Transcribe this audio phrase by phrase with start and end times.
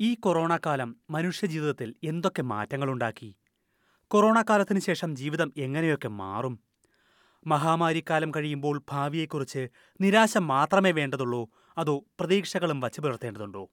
[0.00, 3.36] ഈ കൊറോണ കാലം മനുഷ്യജീവിതത്തിൽ എന്തൊക്കെ മാറ്റങ്ങളുണ്ടാക്കി?
[4.08, 6.60] കൊറോണ കാലത്തിന് ശേഷം ജീവിതം എങ്ങനെയൊക്കെ മാറും?
[7.46, 9.68] മഹാമാരി കാലം കഴിയുമ്പോൾ ഭാവിയെക്കുറിച്ച്
[10.00, 11.48] നിരാശ മാത്രമേ വേണ്ടതുള്ളൂ
[11.78, 13.70] അതോ പ്രതീക്ഷകളും വച്ചു പുലർത്തേണ്ടതുണ്ടോ?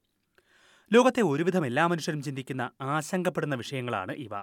[0.92, 4.42] ലോകത്തെ ഒരുവിധം എല്ലാ മനുഷ്യരും ചിന്തിക്കുന്ന ആശങ്കപ്പെടുന്ന വിഷയങ്ങളാണ് ഇവ.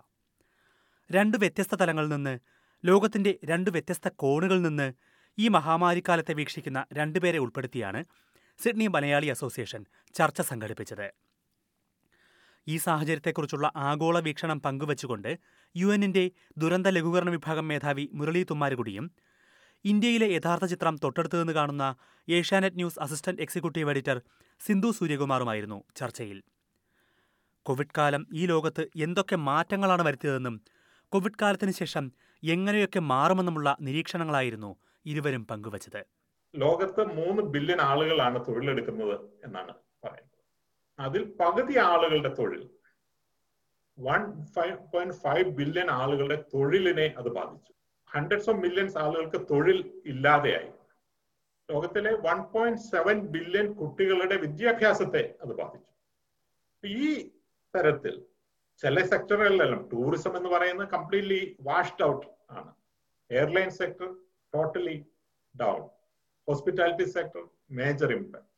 [1.11, 2.39] രണ്ട് വ്യത്യസ്ത തലങ്ങളിൽ നിന്ന്
[2.85, 4.93] ലോകത്തിന്റെ രണ്ട് വ്യത്യസ്ത കോണുകളിൽ നിന്ന്
[5.39, 8.05] ഈ മഹാമാരിക്കാലത്തെ വീക്ഷിക്കുന്ന രണ്ടുപേരെ ഉൾപ്പെടുത്തിയാണ്
[8.63, 11.22] സിഡ്നി മലയാളി അസോസിയേഷൻ ചർച്ച സംഘടിപ്പിച്ചത്.
[12.67, 15.31] ഈ സാഹചര്യത്തെക്കുറിച്ചുള്ള ആഗോള വീക്ഷണം പങ്കുവച്ചുകൊണ്ട്
[15.75, 16.23] യു എന്നിന്റെ
[16.57, 19.05] ദുരന്ത ലഘൂകരണ വിഭാഗം മേധാവി മുരളി തുമ്മാരുകുടിയും
[19.85, 21.85] ഇന്ത്യയിലെ യഥാർത്ഥ ചിത്രം തൊട്ടടുത്തു നിന്ന് കാണുന്ന
[22.27, 24.21] Asianet news assistant executive editor
[24.61, 26.37] Sindhu സൂര്യകുമാറുമായിരുന്നു ചർച്ചയിൽ.
[27.65, 30.55] കോവിഡ് കാലം ഈ ലോകത്ത് എന്തൊക്കെ മാറ്റങ്ങളാണ് വരുത്തിയതെന്നും
[31.11, 32.05] കോവിഡ് കാലത്തിന് ശേഷം
[32.43, 34.71] എങ്ങനെയൊക്കെ മാറുമെന്നുമുള്ള നിരീക്ഷണങ്ങളായിരുന്നു
[35.05, 36.01] ഇരുവരും പങ്കുവച്ചത്.
[36.53, 39.73] ലോകത്ത് മൂന്ന് ബില്യൺ ആളുകളാണ് തൊഴിലെടുക്കുന്നത് എന്നാണ്
[40.03, 40.32] പറയുന്നത്.
[40.99, 42.69] അതിൽ പകുതി ആളുകളുടെ തൊഴിൽ.
[43.99, 47.73] One five point five billion ആളുകളുടെ തൊഴിലിനെ അത് ബാധിച്ചു.
[48.07, 50.71] ഹൺഡ്രഡ്സ് ഓഫ് മില്യൺസ് ആളുകൾക്ക് തൊഴിൽ ഇല്ലാതെയായി.
[51.71, 55.91] ലോകത്തിലെ വൺ പോയിന്റ് സെവൻ ബില്യൺ കുട്ടികളുടെ വിദ്യാഭ്യാസത്തെ അത് ബാധിച്ചു.
[56.87, 57.29] ഈ
[57.75, 58.25] തരത്തിൽ
[58.77, 62.73] ചില സെക്ടറുകളിലെല്ലാം ടൂറിസം എന്ന് പറയുന്നത് കംപ്ലീറ്റ്ലി വാഷ്ഡ് ഔട്ട് ആണ്.
[63.31, 64.15] Airline sector
[64.53, 65.05] totally
[65.61, 65.81] down
[66.47, 68.52] hospitality sector major impact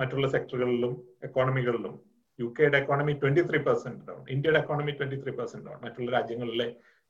[0.00, 0.92] മറ്റുള്ള സെക്ടറുകളിലും
[1.26, 1.94] എക്കോണമികളിലും
[2.38, 6.68] യു കെയുടെ economy twenty three percent down ഇന്ത്യയുടെ economy twenty three percent down മറ്റുള്ള രാജ്യങ്ങളിലെ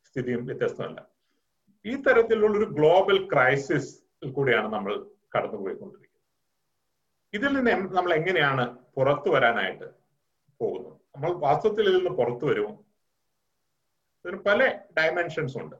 [0.08, 1.00] സ്ഥിതിയും വ്യത്യസ്തമല്ല.
[1.84, 3.92] ഈ തരത്തിലുള്ള ഒരു ഗ്ലോബൽ ക്രൈസിസ്
[4.36, 4.92] കൂടിയാണ് നമ്മൾ
[5.34, 6.08] കടന്നുപോയിക്കൊണ്ടിരിക്കുന്നത്.
[7.36, 8.64] ഇതിൽ നിന്ന് നമ്മൾ എങ്ങനെയാണ്
[8.96, 9.88] പുറത്തു വരാനായിട്ട്
[10.60, 10.96] പോകുന്നത്?
[11.14, 12.72] നമ്മൾ വാസ്തവത്തിൽ ഇതിൽ നിന്ന് പുറത്തു വരുമോ?
[14.24, 14.60] ഇതിന് പല
[14.98, 15.76] ഡയമെൻഷൻസ് ഉണ്ട്.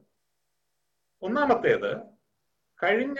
[1.21, 1.91] ഒന്നാമത്തേത്
[2.83, 3.19] കഴിഞ്ഞ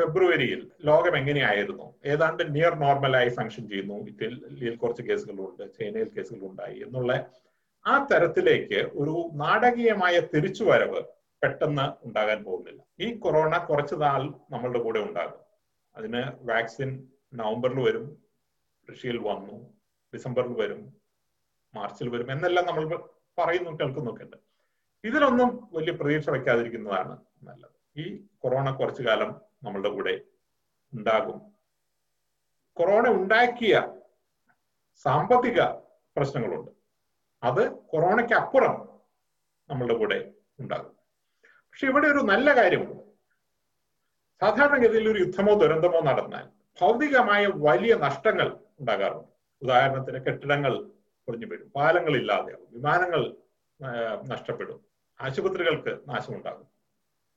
[0.00, 1.94] ഫെബ്രുവരിയിൽ ലോകം എങ്ങനെയായിരുന്നു?
[2.04, 3.94] ഏതാണ്ട് നിയർ നോർമലായി ഫങ്ഷൻ ചെയ്യുന്നു.
[3.94, 7.26] ഇറ്റലിയിൽ കുറച്ച് കേസുകളുണ്ട് ചൈനയിൽ കേസുകളുണ്ടായി എന്നുള്ള
[7.86, 11.02] ആ തരത്തിലേക്ക് ഒരു നാടകീയമായ തിരിച്ചുവരവ്
[11.42, 12.82] പെട്ടെന്ന് ഉണ്ടാകാൻ പോകുന്നില്ല.
[13.00, 15.40] ഈ കൊറോണ കുറച്ച് നാൾ നമ്മളുടെ കൂടെ ഉണ്ടാകും.
[15.96, 18.22] അതിന് വാക്സിൻ നവംബറിൽ വരും
[18.90, 19.72] റഷ്യയിൽ വന്നു
[20.14, 20.92] ഡിസംബറിൽ വരും
[21.74, 22.96] മാർച്ചിൽ വരും എന്നെല്ലാം നമ്മൾ
[23.38, 24.36] പറയുന്നു കേൾക്കുന്നൊക്കെ ഉണ്ട്.
[25.04, 28.00] ഇതിലൊന്നും വലിയ പ്രതീക്ഷ വയ്ക്കാതിരിക്കുന്നതാണ് നല്ലത്.
[28.00, 30.14] ഈ കൊറോണ കുറച്ചു കാലം നമ്മളുടെ കൂടെ
[30.92, 31.38] ഉണ്ടാകും.
[32.78, 33.74] കൊറോണ ഉണ്ടാക്കിയ
[35.04, 35.62] സാമ്പത്തിക
[36.16, 36.70] പ്രശ്നങ്ങളുണ്ട്.
[37.48, 38.74] അത് കൊറോണയ്ക്ക് അപ്പുറം
[39.70, 40.18] നമ്മളുടെ കൂടെ
[40.60, 40.92] ഉണ്ടാകും.
[41.70, 43.02] പക്ഷെ ഇവിടെ ഒരു നല്ല കാര്യമുണ്ട്.
[44.40, 46.44] സാധാരണഗതിയിൽ ഒരു യുദ്ധമോ ദുരന്തമോ നടന്നാൽ
[46.80, 48.48] ഭൗതികമായ വലിയ നഷ്ടങ്ങൾ
[48.80, 49.30] ഉണ്ടാകാറുണ്ട്.
[49.62, 50.72] ഉദാഹരണത്തിന് കെട്ടിടങ്ങൾ
[51.26, 53.22] പൊളിഞ്ഞു വീഴും പാലങ്ങൾ ഇല്ലാതെയാവും വിമാനങ്ങൾ
[54.32, 54.80] നഷ്ടപ്പെടും
[55.20, 56.66] ആശുപത്രികൾക്ക് നാശമുണ്ടാകും.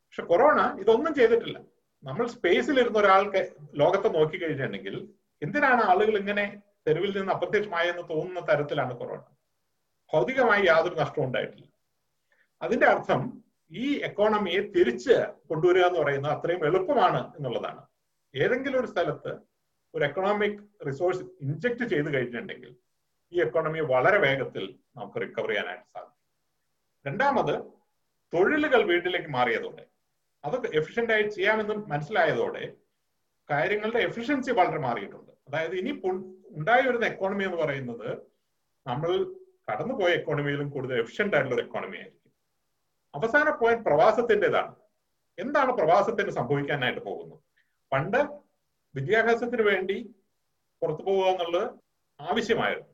[0.08, 1.58] പക്ഷെ കൊറോണ ഇതൊന്നും ചെയ്തിട്ടില്ല.
[2.04, 3.42] നമ്മൾ സ്പേസിൽ ഇരുന്ന ഒരാൾക്ക്
[3.74, 4.96] ലോകത്തെ നോക്കി കഴിഞ്ഞിട്ടുണ്ടെങ്കിൽ
[5.42, 9.22] എന്തിനാണ് ആളുകൾ ഇങ്ങനെ തെരുവിൽ നിന്ന് അപ്രത്യക്ഷമായെന്ന് തോന്നുന്ന തരത്തിലാണ് കൊറോണ
[10.14, 11.66] ഭൗതികമായി യാതൊരു നഷ്ടവും ഉണ്ടായിട്ടില്ല.
[12.62, 15.16] അതിന്റെ അർത്ഥം ഈ എക്കോണമിയെ തിരിച്ച്
[15.50, 17.82] കൊണ്ടുവരിക എന്ന് പറയുന്നത് അത്രയും എളുപ്പമാണ് എന്നുള്ളതാണ്.
[18.36, 19.32] ഏതെങ്കിലും ഒരു സ്ഥലത്ത്
[19.94, 22.72] ഒരു എക്കണോമിക് റിസോഴ്സ് ഇൻജക്ട് ചെയ്ത് കഴിഞ്ഞിട്ടുണ്ടെങ്കിൽ
[23.34, 26.14] ഈ എക്കോണമി വളരെ വേഗത്തിൽ നമുക്ക് റിക്കവർ ചെയ്യാനായിട്ട് സാധിക്കും.
[27.06, 27.56] രണ്ടാമത്
[28.34, 29.86] തൊഴിലുകൾ വീട്ടിലേക്ക് മാറിയതോടെ.
[30.46, 32.74] അതൊക്കെ എഫിഷ്യന്റ് ആയി ചെയ്യാമെന്ന് മനസ്സിലായതോടെ
[33.50, 35.32] കാര്യങ്ങളുടെ എഫിഷ്യൻസി വളരെ മാറിയിട്ടുണ്ട്.
[35.48, 36.02] അതായത് ഇനി
[36.50, 38.18] ഉണ്ടായി വരുന്ന എക്കോണമി എന്ന് പറയുന്നത്
[38.88, 39.36] നമ്മൾ
[39.72, 42.32] കടന്നുപോയ എക്കോണമിയിലും കൂടുതൽ എഫിഷ്യന്റ് ആയിട്ടുള്ള ഒരു എക്കോണമി ആയിരിക്കും.
[43.16, 44.76] അവസാന പോയിന്റ് പ്രവാസത്തിന്റെതാണ്.
[45.38, 47.40] എന്താണ് പ്രവാസത്തിന് സംഭവിക്കാനായിട്ട് പോകുന്നത്?
[47.94, 48.28] പണ്ട്
[48.96, 50.16] വിദ്യാഭ്യാസത്തിന് വേണ്ടി
[50.82, 51.80] പുറത്തു പോവുക എന്നുള്ളത്
[52.22, 52.90] ആവശ്യമായിരുന്നു.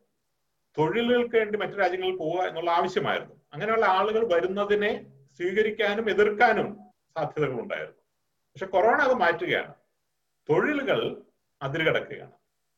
[0.78, 3.36] തൊഴിലുകൾക്ക് വേണ്ടി മറ്റു രാജ്യങ്ങളിൽ പോവുക എന്നുള്ള ആവശ്യമായിരുന്നു.
[3.54, 5.06] അങ്ങനെയുള്ള ആളുകൾ വരുന്നതിനെ
[5.38, 6.83] സ്വീകരിക്കാനും എതിർക്കാനും
[7.16, 8.02] സാധ്യതകൾ ഉണ്ടായിരുന്നു
[8.56, 9.74] പക്ഷെ കൊറോണ അത് മാറ്റുകയാണ്.
[10.50, 11.00] തൊഴിലുകൾ
[11.62, 12.36] അതിരുകടക്കുകയാണ്.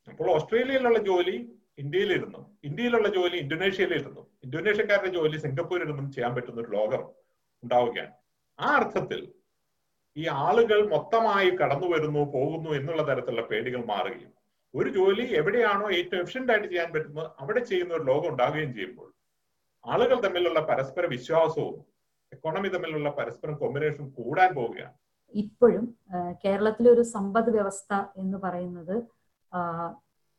[0.08, 1.36] അപ്പോൾ ഓസ്ട്രേലിയയിലുള്ള ജോലി
[1.78, 2.42] ഇന്ത്യയിലിരുന്നു.
[2.64, 4.22] ഇന്ത്യയിലുള്ള ജോലി ഇന്തോനേഷ്യയിലിരുന്നു.
[4.44, 7.02] ഇന്തോനേഷ്യക്കാരുടെ ജോലി സിംഗപ്പൂരിലിരുന്നും ചെയ്യാൻ പറ്റുന്ന ഒരു ലോകം
[7.64, 8.14] ഉണ്ടാവുകയാണ്.
[8.60, 9.22] ആ അർത്ഥത്തിൽ
[10.18, 14.32] ഈ ആളുകൾ മൊത്തമായി കടന്നു വരുന്നു പോകുന്നു എന്നുള്ള തരത്തിലുള്ള പേടികൾ മാറുകയും
[14.74, 19.10] ഒരു ജോലി എവിടെയാണോ ഏറ്റവും എഫിഷ്യന്റ് ആയിട്ട് ചെയ്യാൻ പറ്റുന്നത് അവിടെ ചെയ്യുന്ന ഒരു ലോകം ഉണ്ടാകുകയും ചെയ്യുമ്പോൾ
[19.84, 21.76] ആളുകൾ തമ്മിലുള്ള പരസ്പര വിശ്വാസവും
[22.32, 24.96] എക്കോണമി തമ്മിലുള്ള പരസ്പരം കോമ്പിനേഷൻ കൂടാൻ പോവുകയാണ്.
[25.34, 25.86] ഇപ്പോഴും
[26.44, 28.96] കേരളത്തിലെ ഒരു സമ്പദ് വ്യവസ്ഥ എന്ന് പറയുന്നത്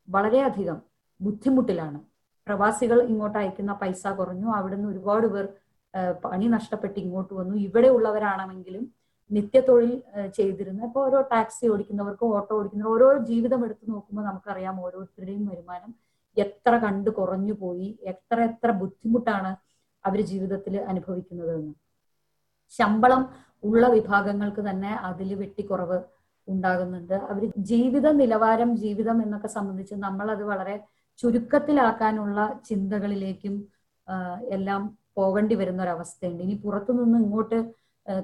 [0.08, 0.78] വളരെയധികം
[1.20, 1.98] ബുദ്ധിമുട്ടിലാണ്.
[2.46, 4.48] പ്രവാസികൾ ഇങ്ങോട്ട് അയക്കുന്ന പൈസ കുറഞ്ഞു.
[4.58, 5.46] അവിടുന്ന് ഒരുപാട് പേർ
[6.24, 7.54] പണി നഷ്ടപ്പെട്ട് ഇങ്ങോട്ട് വന്നു.
[7.66, 8.84] ഇവിടെ ഉള്ളവരാണെങ്കിലും
[9.30, 9.92] നിത്യത്തൊഴിൽ
[10.38, 10.80] ചെയ്തിരുന്ന.
[10.88, 15.92] ഇപ്പോൾ ഓരോ ടാക്സി ഓടിക്കുന്നവർക്ക് ഓട്ടോ ഓടിക്കുന്നവർ ഓരോ ജീവിതം എടുത്തു നോക്കുമ്പോൾ നമുക്കറിയാം ഓരോരുത്തരുടെയും വരുമാനം
[16.36, 19.52] എത്ര കണ്ട് കുറഞ്ഞു പോയി എത്ര എത്ര ബുദ്ധിമുട്ടാണ്
[20.06, 21.74] അവർ ജീവിതത്തിൽ അനുഭവിക്കുന്നത് എന്ന്
[22.72, 23.22] ശമ്പളം
[23.64, 25.98] ഉള്ള വിഭാഗങ്ങൾക്ക് തന്നെ അതിൽ വെട്ടിക്കുറവ്
[26.48, 27.14] ഉണ്ടാകുന്നുണ്ട്.
[27.30, 30.76] അവർ ജീവിത നിലവാരം ജീവിതം എന്നൊക്കെ സംബന്ധിച്ച് നമ്മൾ അത് വളരെ
[31.18, 32.38] ചുരുക്കത്തിലാക്കാനുള്ള
[32.68, 33.54] ചിന്തകളിലേക്കും
[34.56, 34.82] എല്ലാം
[35.16, 37.58] പോകേണ്ടി വരുന്ന ഒരവസ്ഥയുണ്ട് ഇനി പുറത്തുനിന്ന് ഇങ്ങോട്ട്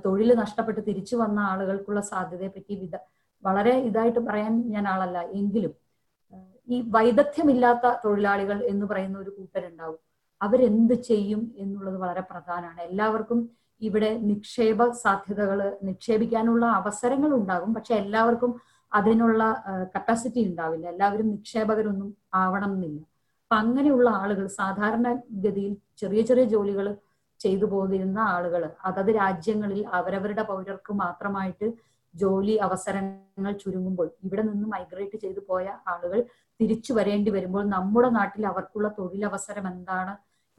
[0.04, 2.96] തൊഴിൽ നഷ്ടപ്പെട്ട് തിരിച്ചു വന്ന ആളുകൾക്കുള്ള സാധ്യതയെ പറ്റി വിധ
[3.42, 5.18] വളരെ ഇതായിട്ട് പറയാൻ ഞാൻ ആളല്ല.
[5.40, 5.72] എങ്കിലും
[6.68, 10.00] ഈ വൈദഗ്ധ്യമില്ലാത്ത തൊഴിലാളികൾ എന്ന് പറയുന്ന ഒരു കൂട്ടരുണ്ടാവും.
[10.42, 12.80] അവരെന്ത് ചെയ്യും എന്നുള്ളത് വളരെ പ്രധാനമാണ്.
[12.88, 13.40] എല്ലാവർക്കും
[13.80, 17.70] ഇവിടെ നിക്ഷേപ സാധ്യതകൾ നിക്ഷേപിക്കാനുള്ള അവസരങ്ങൾ ഉണ്ടാകും.
[17.74, 18.52] പക്ഷെ എല്ലാവർക്കും
[18.92, 19.42] അതിനുള്ള
[19.94, 20.86] കപ്പാസിറ്റി ഉണ്ടാവില്ല.
[20.94, 23.00] എല്ലാവരും നിക്ഷേപകരൊന്നും ആവണം എന്നില്ല
[23.42, 25.06] അപ്പൊ അങ്ങനെയുള്ള ആളുകൾ സാധാരണ
[25.44, 26.86] ഗതിയിൽ ചെറിയ ചെറിയ ജോലികൾ
[27.40, 31.66] ചെയ്തു പോന്നിരുന്ന ആളുകൾ അതത് രാജ്യങ്ങളിൽ അവരവരുടെ പൗരർക്ക് മാത്രമായിട്ട്
[32.14, 36.18] ജോലി അവസരങ്ങൾ ചുരുങ്ങുമ്പോൾ ഇവിടെ നിന്ന് മൈഗ്രേറ്റ് ചെയ്തു പോയ ആളുകൾ
[36.60, 40.14] തിരിച്ചു വരേണ്ടി വരുമ്പോൾ നമ്മുടെ നാട്ടിൽ അവർക്കുള്ള തൊഴിലവസരം എന്താണ്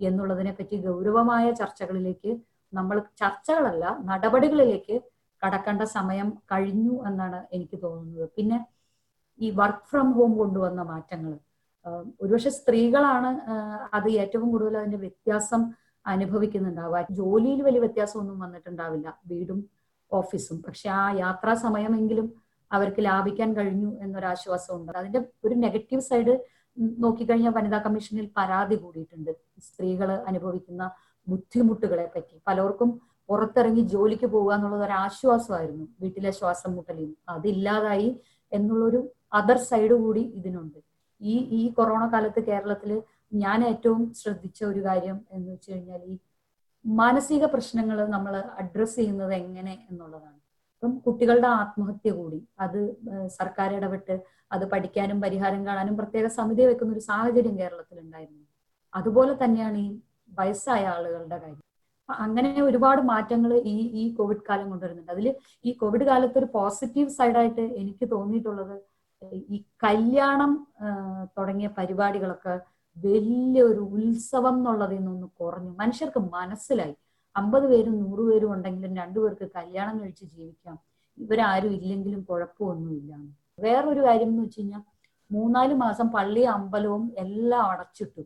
[0.09, 2.31] എന്നുള്ളതിനെ പറ്റി ഗൗരവമായ ചർച്ചകളിലേക്ക്
[2.73, 4.95] നമ്മൾ ചർച്ചകളല്ല നടപടികളിലേക്ക്
[5.41, 8.27] കടക്കേണ്ട സമയം കഴിഞ്ഞു എന്നാണ് എനിക്ക് തോന്നുന്നത്.
[8.38, 8.57] പിന്നെ
[9.39, 11.33] ഈ വർക്ക് ഫ്രം ഹോം കൊണ്ടുവന്ന മാറ്റങ്ങൾ.
[12.21, 13.29] ഒരുപക്ഷെ സ്ത്രീകളാണ്
[13.97, 15.61] അത് ഏറ്റവും കൂടുതൽ അതിന്റെ വ്യത്യാസം
[16.05, 17.01] അനുഭവിക്കുന്നുണ്ടാവുക.
[17.19, 19.07] ജോലിയിൽ വലിയ വ്യത്യാസമൊന്നും വന്നിട്ടുണ്ടാവില്ല.
[19.31, 19.59] വീടും
[20.11, 20.57] ഓഫീസും.
[20.67, 22.27] പക്ഷെ ആ യാത്രാ സമയമെങ്കിലും
[22.71, 26.33] അവർക്ക് ലാഭിക്കാൻ കഴിഞ്ഞു എന്നൊരാശ്വാസം ഉണ്ട് അതിന്റെ ഒരു നെഗറ്റീവ് സൈഡ്
[26.78, 29.31] നോക്കിക്കഴിഞ്ഞാൽ വനിതാ കമ്മീഷനിൽ പരാതി കൂടിയിട്ടുണ്ട്.
[29.60, 30.84] സ്ത്രീകൾ അനുഭവിക്കുന്ന
[31.28, 32.36] ബുദ്ധിമുട്ടുകളെ പറ്റി.
[32.48, 32.90] പലർക്കും
[33.30, 35.86] പുറത്തിറങ്ങി ജോലിക്ക് പോവുക എന്നുള്ളത് ഒരു ആശ്വാസമായിരുന്നു.
[36.02, 38.10] വീട്ടിലെ ശ്വാസം മുട്ടലിൽ അതില്ലാതായി
[38.52, 39.00] എന്നുള്ളൊരു
[39.34, 40.80] അതർ സൈഡ് കൂടി ഇതിനുണ്ട്.
[41.22, 43.02] ഈ ഈ കൊറോണ കാലത്ത് കേരളത്തിൽ
[43.44, 46.16] ഞാൻ ഏറ്റവും ശ്രദ്ധിച്ച ഒരു കാര്യം എന്ന് വെച്ച് കഴിഞ്ഞാൽ ഈ
[46.86, 50.40] മാനസിക പ്രശ്നങ്ങൾ നമ്മൾ അഡ്രസ്സ് ചെയ്യുന്നത് എങ്ങനെ എന്നുള്ളതാണ്.
[50.83, 52.38] ഇപ്പം കുട്ടികളുടെ ആത്മഹത്യ കൂടി.
[52.59, 52.80] അത്
[53.38, 54.15] സർക്കാർ ഇടപെട്ട്
[54.51, 58.44] അത് പഠിക്കാനും പരിഹാരം കാണാനും പ്രത്യേക സമിതി വെക്കുന്ന ഒരു സാഹചര്യം കേരളത്തിൽ ഉണ്ടായിരുന്നു.
[58.94, 59.88] അതുപോലെ തന്നെയാണ് ഈ
[60.39, 61.62] വയസ്സായ ആളുകളുടെ കാര്യം.
[62.09, 65.12] അങ്ങനെ ഒരുപാട് മാറ്റങ്ങൾ ഈ ഈ കോവിഡ് കാലം കൊണ്ടുവരുന്നുണ്ട്.
[65.12, 65.27] അതിൽ
[65.65, 68.75] ഈ കോവിഡ് കാലത്ത് ഒരു പോസിറ്റീവ് സൈഡായിട്ട് എനിക്ക് തോന്നിയിട്ടുള്ളത്
[69.56, 70.53] ഈ കല്യാണം
[71.38, 72.56] തുടങ്ങിയ പരിപാടികളൊക്കെ
[72.97, 75.71] വലിയൊരു ഉത്സവം എന്നുള്ളതിൽ നിന്നൊന്ന് കുറഞ്ഞു.
[75.83, 76.95] മനുഷ്യർക്ക് മനസ്സിലായി.
[77.35, 80.80] അമ്പത് പേരും നൂറ് പേരും ഉണ്ടെങ്കിലും രണ്ടുപേർക്ക് കല്യാണം കഴിച്ച് ജീവിക്കാം.
[81.18, 83.18] ഇവരാരും ഇല്ലെങ്കിലും കുഴപ്പമൊന്നുമില്ല.
[83.59, 84.81] വേറൊരു കാര്യം എന്ന് വെച്ച് കഴിഞ്ഞാൽ
[85.31, 88.21] മൂന്നാൽ മാസം പള്ളി അമ്പലവും എല്ലാം അടച്ചിട്ടു.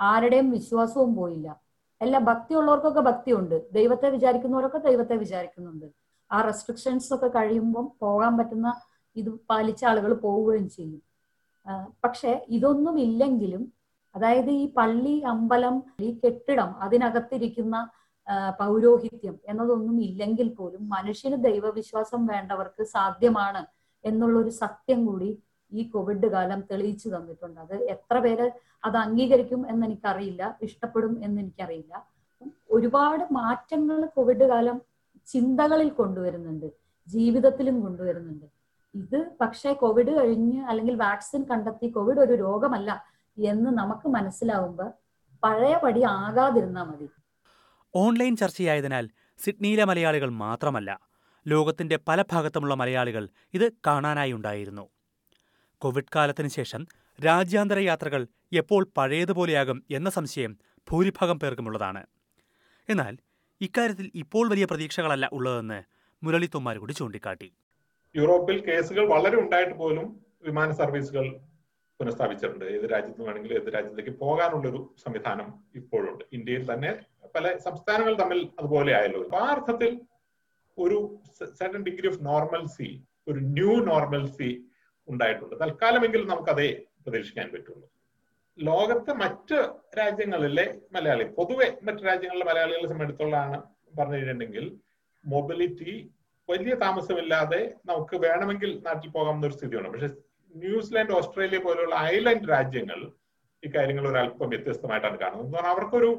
[0.00, 1.60] ആരുടെയും വിശ്വാസവും പോയില്ല.
[2.02, 3.72] എല്ലാ ഭക്തിയുള്ളവർക്കൊക്കെ ഭക്തിയുണ്ട്.
[3.72, 5.86] ദൈവത്തെ വിചാരിക്കുന്നവരൊക്കെ ദൈവത്തെ വിചാരിക്കുന്നുണ്ട്.
[6.32, 8.80] ആ റെസ്ട്രിക്ഷൻസ് ഒക്കെ കഴിയുമ്പം പോകാൻ പറ്റുന്ന
[9.16, 11.02] ഇത് പാലിച്ച ആളുകൾ പോവുകയും ചെയ്യും.
[12.04, 13.72] പക്ഷെ ഇതൊന്നും ഇല്ലെങ്കിലും
[14.14, 17.90] അതായത് ഈ പള്ളി അമ്പലം ഈ കെട്ടിടം അതിനകത്തിരിക്കുന്ന
[18.58, 23.66] പൗരോഹിത്യം എന്നതൊന്നും ഇല്ലെങ്കിൽ പോലും മനുഷ്യന് ദൈവവിശ്വാസം വേണ്ടവർക്ക് സാധ്യമാണ്
[24.04, 25.30] എന്നുള്ളൊരു സത്യം കൂടി
[25.72, 27.60] ഈ കോവിഡ് കാലം തെളിയിച്ചു തന്നിട്ടുണ്ട്.
[27.60, 28.46] അത് എത്ര പേര്
[28.84, 32.06] അത് അംഗീകരിക്കും എന്ന് എനിക്കറിയില്ല ഇഷ്ടപ്പെടും എന്ന് എനിക്കറിയില്ല
[32.70, 34.80] ഒരുപാട് മാറ്റങ്ങൾ കോവിഡ് കാലം
[35.28, 36.68] ചിന്തകളിൽ കൊണ്ടുവരുന്നുണ്ട്
[37.08, 38.46] ജീവിതത്തിലും കൊണ്ടുവരുന്നുണ്ട്.
[38.94, 42.90] ഇത് പക്ഷേ കോവിഡ് കഴിഞ്ഞ് അല്ലെങ്കിൽ വാക്സിൻ കണ്ടെത്തി കോവിഡ് ഒരു രോഗമല്ല
[43.38, 44.90] എന്ന് നമുക്ക് മനസ്സിലാവുമ്പോൾ
[45.42, 47.06] പഴയപടി ആകാതിരുന്നാൽ മതി.
[47.94, 51.00] ഓൺലൈൻ ചർച്ചയായതിനാൽ സിഡ്നിയിലെ മലയാളികൾ മാത്രമല്ല
[51.48, 54.88] ലോകത്തിന്റെ പല ഭാഗത്തുമുള്ള മലയാളികൾ ഇത് കാണാനായി ഉണ്ടായിരുന്നു.
[55.78, 56.86] കോവിഡ് കാലത്തിന് ശേഷം
[57.24, 60.58] രാജ്യാന്തര യാത്രകൾ എപ്പോൾ പഴയതുപോലെയാകും എന്ന സംശയം
[60.90, 62.06] ഭൂരിഭാഗം പേർക്കുമുള്ളതാണ്.
[62.88, 63.18] എന്നാൽ
[63.60, 65.82] ഇക്കാര്യത്തിൽ ഇപ്പോൾ വലിയ പ്രതീക്ഷകളല്ല ഉള്ളതെന്ന്
[66.22, 67.52] മുരളി തൊമ്മാർ കൂടി ചൂണ്ടിക്കാട്ടി.
[68.16, 71.40] യൂറോപ്പിൽ കേസുകൾ വളരെ ഉണ്ടായിട്ട് പോലും വിമാന സർവീസുകൾ
[72.00, 72.64] പുനഃസ്ഥാപിച്ചിട്ടുണ്ട്.
[72.64, 76.24] ഏത് രാജ്യത്ത് വേണമെങ്കിലും ഏത് രാജ്യത്തേക്ക് പോകാനുള്ളൊരു സംവിധാനം ഇപ്പോഴുണ്ട്.
[76.32, 79.20] ഇന്ത്യയിൽ തന്നെ പല സംസ്ഥാനങ്ങൾ തമ്മിൽ അതുപോലെ ആയല്ലോ.
[79.38, 80.00] ആ അർത്ഥത്തിൽ
[80.78, 81.20] ഒരു
[81.58, 82.90] സർട്ടൻ ഡിഗ്രി ഓഫ് നോർമൽസി
[83.28, 84.50] ഒരു ന്യൂ നോർമൽസി
[85.08, 85.54] ഉണ്ടായിട്ടുണ്ട്.
[85.60, 86.68] തൽക്കാലമെങ്കിലും നമുക്കതേ
[87.04, 87.86] പ്രതീക്ഷിക്കാൻ പറ്റുള്ളൂ.
[88.58, 89.58] ലോകത്തെ മറ്റ്
[89.98, 93.62] രാജ്യങ്ങളിലെ മലയാളി പൊതുവെ മറ്റ് രാജ്യങ്ങളിലെ മലയാളികളെ സംബന്ധിച്ചിടത്തോളാണ്
[93.98, 94.78] പറഞ്ഞു കഴിഞ്ഞിട്ടുണ്ടെങ്കിൽ
[95.24, 96.10] മൊബിലിറ്റി
[96.48, 100.10] വലിയ താമസമില്ലാതെ നമുക്ക് വേണമെങ്കിൽ നാട്ടിൽ പോകാമെന്ന ഒരു സ്ഥിതിയാണ് പക്ഷെ
[100.54, 103.12] ന്യൂസിലാൻഡ് ഓസ്ട്രേലിയ പോലെയുള്ള ഐലൻഡ് രാജ്യങ്ങൾ
[103.62, 105.66] ഇക്കാര്യങ്ങൾ ഒരു അല്പം വ്യത്യസ്തമായിട്ടാണ് കാണുന്നത്.
[105.72, 106.10] അവർക്കൊരു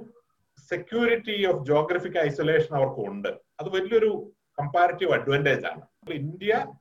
[0.58, 3.28] സെക്യൂരിറ്റി ഓഫ് ജോഗ്രഫിക് ഐസൊലേഷൻ അവർക്കുണ്ട്.
[3.28, 5.82] അത് വലിയൊരു കമ്പാരിറ്റീവ് അഡ്വാന്റേജ് ആണ്.
[6.12, 6.74] ഇന്ത്യ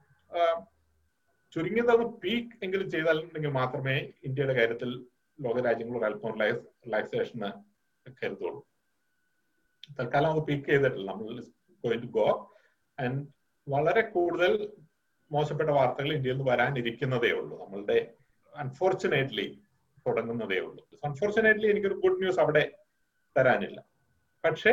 [1.52, 5.06] ചുരുങ്ങിയതൊന്ന് പീക്ക് എങ്കിലും ചെയ്താലുണ്ടെങ്കിൽ മാത്രമേ ഇന്ത്യയുടെ കാര്യത്തിൽ
[5.40, 7.52] ലോക ഒരു അല്പം റിലാക്സേഷന്
[8.22, 8.66] കരുതുള്ളൂ.
[10.00, 11.10] തൽക്കാലം അത് പീക്ക് ചെയ്തിട്ടില്ല.
[11.10, 11.42] നമ്മൾ
[12.00, 12.54] ടു ഗോ
[13.00, 13.26] ആൻഡ്
[13.68, 14.72] വളരെ കൂടുതൽ
[15.32, 17.64] മോശപ്പെട്ട വാർത്തകൾ ഇന്ത്യയിൽ നിന്ന് വരാനിരിക്കുന്നതേ ഉള്ളൂ.
[17.64, 18.14] നമ്മളുടെ
[18.56, 19.62] അൺഫോർച്ചുനേറ്റ്ലി
[20.06, 20.88] തുടങ്ങുന്നതേ ഉള്ളൂ.
[21.04, 22.81] അൺഫോർച്ചുനേറ്റ്ലി എനിക്കൊരു ഗുഡ് ന്യൂസ് അവിടെ
[23.36, 23.78] തരാനില്ല.
[24.44, 24.72] പക്ഷേ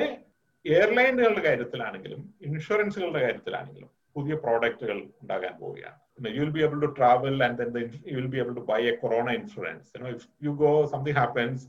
[0.66, 6.00] എയർലൈനുകളുടെ കാര്യത്തിലാണെങ്കിലും ഇൻഷുറൻസുകളുടെ കാര്യത്തിലാണെങ്കിലും പുതിയ പ്രോഡക്റ്റുകൾ ഉണ്ടാകാൻ പോവുകയാണ്.
[6.38, 7.66] You will be able to travel and
[8.12, 11.66] you will be able to buy a corona insurance you go something happens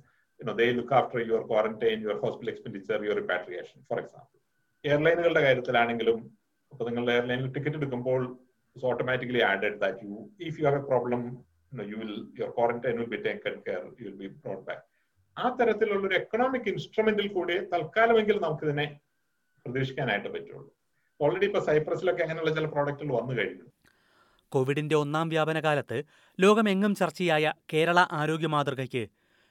[0.77, 4.39] look after your quarantine your hospital expenditure your repatriation for example
[4.85, 6.19] എയർലൈനുകളുടെ കാര്യത്തിലാണെങ്കിലും
[6.73, 8.23] ഇപ്പൊ നിങ്ങളുടെ എയർലൈനിൽ ticket എടുക്കുമ്പോൾ
[8.77, 10.17] automatically added that you
[10.49, 11.23] if you have a problem
[11.93, 14.85] you will your quarantine will be taken care you will be brought back
[15.41, 18.87] ആ തരത്തിലുള്ള ഒരു economic ഇൻസ്ട്രുമെന്റിൽ കൂടി തൽക്കാലമെങ്കിലും നമുക്ക് ഇതിനെ
[19.67, 20.75] പ്രതീക്ഷിക്കാനായിട്ട് പറ്റുള്ളൂ.
[21.21, 23.67] ഓൾറെഡി ഇപ്പൊ സൈപ്രസിലൊക്കെ അങ്ങനെയുള്ള ചില പ്രോഡക്റ്റുകൾ വന്നു കഴിഞ്ഞു.
[24.53, 26.03] കോവിഡിന്റെ ഒന്നാം വ്യാപന കാലത്ത്
[26.39, 29.09] ലോകമെങ്ങും ചർച്ചയായ കേരള ആരോഗ്യ മാതൃകയ്ക്ക്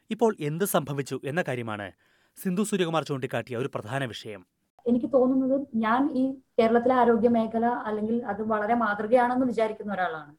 [0.10, 1.92] ഇപ്പോൾ എന്ത് സംഭവിച്ചു എന്ന കാര്യമാണ്
[2.38, 4.42] സിന്ധു സൂര്യകുമാർ ചൂണ്ടിക്കാട്ടിയ ഒരു പ്രധാന വിഷയം.
[4.88, 6.24] എനിക്ക് തോന്നുന്നത് ഞാൻ ഈ
[6.60, 10.34] കേരളത്തിലെ ആരോഗ്യ മേഖല അല്ലെങ്കിൽ അത് വളരെ മാതൃകയാണെന്ന് വിചാരിക്കുന്ന ഒരാളാണ്.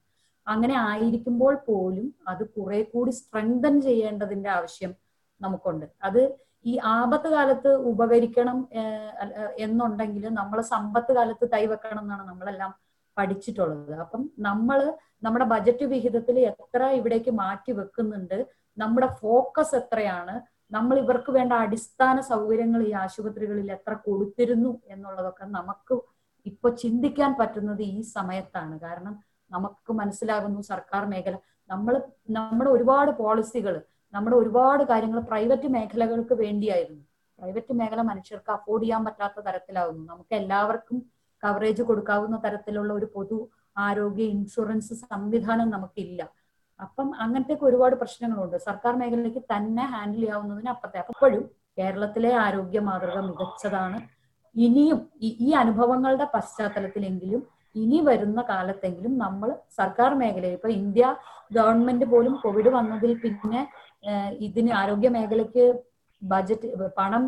[0.46, 4.92] അങ്ങനെ ആയിരിക്കുമ്പോൾ പോലും അത് കുറെ കൂടി സ്ട്രെങ്തൻ ചെയ്യേണ്ടതിന്റെ ആവശ്യം
[5.40, 5.86] നമുക്കുണ്ട്.
[6.08, 6.20] അത്
[6.70, 8.58] ഈ ആപത്ത് കാലത്ത് ഉപകരിക്കണം
[9.66, 12.72] എന്നുണ്ടെങ്കിൽ നമ്മൾ സമ്പത്ത് കാലത്ത് കൈവെക്കണം എന്നാണ് നമ്മളെല്ലാം
[13.16, 13.94] പഠിച്ചിട്ടുള്ളത്.
[14.04, 14.80] അപ്പം നമ്മൾ
[15.26, 18.38] നമ്മുടെ ബജറ്റ് വിഹിതത്തിൽ എത്ര ഇവിടേക്ക് മാറ്റി വെക്കുന്നുണ്ട്
[18.78, 20.34] നമ്മുടെ ഫോക്കസ് എത്രയാണ്
[20.76, 25.94] നമ്മൾ ഇവർക്ക് വേണ്ട അടിസ്ഥാന സൗകര്യങ്ങൾ ഈ ആശുപത്രികളിൽ എത്ര കൊടുത്തിരുന്നു എന്നുള്ളതൊക്കെ നമുക്ക്
[26.46, 28.74] ഇപ്പൊ ചിന്തിക്കാൻ പറ്റുന്നത് ഈ സമയത്താണ്.
[28.84, 29.14] കാരണം
[29.50, 31.36] നമുക്ക് മനസ്സിലാകുന്നു സർക്കാർ മേഖല
[31.70, 31.94] നമ്മൾ
[32.36, 33.74] നമ്മുടെ ഒരുപാട് പോളിസികൾ
[34.12, 37.04] നമ്മുടെ ഒരുപാട് കാര്യങ്ങൾ പ്രൈവറ്റ് മേഖലകൾക്ക് വേണ്ടിയായിരുന്നു.
[37.38, 40.12] പ്രൈവറ്റ് മേഖല മനുഷ്യർക്ക് അഫോർഡ് ചെയ്യാൻ പറ്റാത്ത തരത്തിലാവുന്നു.
[40.12, 40.98] നമുക്ക് എല്ലാവർക്കും
[41.44, 46.30] കവറേജ് കൊടുക്കാവുന്ന തരത്തിലുള്ള ഒരു പൊതു ആരോഗ്യ ഇൻഷുറൻസ് സംവിധാനം നമുക്കില്ല.
[46.80, 48.56] അപ്പം അങ്ങനത്തെ ഒരുപാട് പ്രശ്നങ്ങളുണ്ട്.
[48.56, 50.98] സർക്കാർ മേഖലയ്ക്ക് തന്നെ ഹാൻഡിൽ ചെയ്യാവുന്നതിന് അപ്പുറത്തെ.
[50.98, 54.00] അപ്പോഴും കേരളത്തിലെ ആരോഗ്യ മാതൃക മികച്ചതാണ്.
[54.56, 61.04] ഇനിയും ഈ അനുഭവങ്ങളുടെ പശ്ചാത്തലത്തിലെങ്കിലും ഇനി വരുന്ന കാലത്തെങ്കിലും നമ്മൾ സർക്കാർ മേഖലയിൽ ഇപ്പൊ ഇന്ത്യ
[61.58, 63.60] ഗവൺമെന്റ് പോലും കോവിഡ് വന്നതിൽ പിന്നെ
[64.46, 65.64] ഇതിന് ആരോഗ്യ മേഖലയ്ക്ക്
[66.22, 67.24] ബജറ്റ് പണം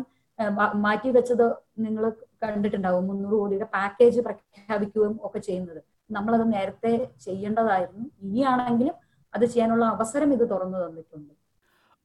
[0.85, 1.45] മാറ്റി വെച്ചത്
[1.83, 2.03] നിങ്ങൾ
[2.43, 3.03] കണ്ടിട്ടുണ്ടാവും.
[3.09, 5.81] മുന്നൂറ് കോടിയുടെ പാക്കേജ് പ്രഖ്യാപിക്കുകയും ഒക്കെ ചെയ്യുന്നത്.
[6.15, 6.91] നമ്മളത് നേരത്തെ
[7.25, 8.05] ചെയ്യേണ്ടതായിരുന്നു.
[8.25, 8.95] ഇനിയാണെങ്കിലും
[9.33, 11.33] അത് ചെയ്യാനുള്ള അവസരം ഇത് തുറന്നു തന്നിട്ടുണ്ട്.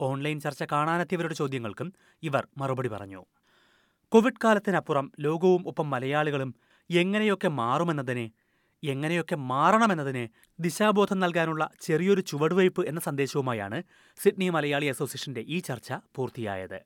[0.00, 1.88] ഓൺലൈൻ ചർച്ച കാണാനെത്തിയവരുടെ ചോദ്യങ്ങൾക്കും
[2.22, 3.20] ഇവർ മറുപടി പറഞ്ഞു.
[4.12, 6.50] കോവിഡ് കാലത്തിനപ്പുറം ലോകവും ഒപ്പം മലയാളികളും
[6.90, 8.30] എങ്ങനെയൊക്കെ മാറുമെന്നതിനെ
[8.84, 10.28] എങ്ങനെയൊക്കെ മാറണമെന്നതിന്
[10.60, 13.82] ദിശാബോധം നൽകാനുള്ള ചെറിയൊരു ചുവടുവയ്പ് എന്ന സന്ദേശവുമായാണ്
[14.22, 16.80] സിഡ്നി മലയാളി അസോസിയേഷന്റെ ഈ ചർച്ച പൂർത്തിയായത്.